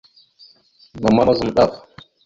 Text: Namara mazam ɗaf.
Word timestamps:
Namara 1.01 1.27
mazam 1.27 1.49
ɗaf. 1.57 1.71